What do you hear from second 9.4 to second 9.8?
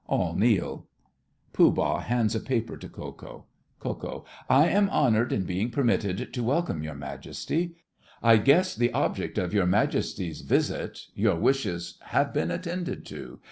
your